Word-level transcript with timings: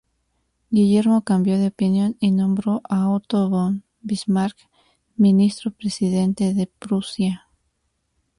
Guillermo 0.71 1.23
cambió 1.23 1.59
de 1.59 1.67
opinión 1.67 2.17
y 2.19 2.31
nombró 2.31 2.81
a 2.89 3.07
Otto 3.11 3.51
von 3.51 3.83
Bismarck 4.01 4.57
ministro 5.15 5.69
presidente 5.69 6.55
de 6.55 6.65
Prusia. 6.65 7.47